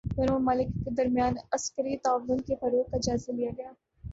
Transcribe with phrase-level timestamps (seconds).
[0.11, 3.71] دونوں ممالک کے درمیان عسکری تعاون کے فروغ کا جائزہ لیا گیا